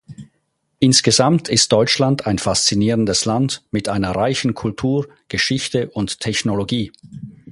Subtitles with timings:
[0.79, 6.91] Insgesamt ist Deutschland ein faszinierendes Land mit einer reichen Kultur, Geschichte und Technologie.